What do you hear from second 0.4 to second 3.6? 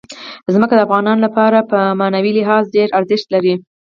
ځمکه د افغانانو لپاره په معنوي لحاظ ډېر زیات ارزښت لري.